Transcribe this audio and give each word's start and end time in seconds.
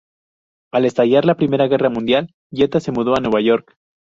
Al 0.73 0.85
estallar 0.85 1.25
la 1.25 1.35
Primera 1.35 1.67
Guerra 1.67 1.89
Mundial, 1.91 2.33
Jetta 2.51 2.79
se 2.79 2.91
mudó 2.91 3.13
a 3.15 3.21
Nueva 3.21 3.39
York. 3.39 3.75